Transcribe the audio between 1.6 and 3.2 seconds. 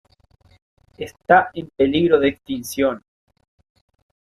peligro de extinción.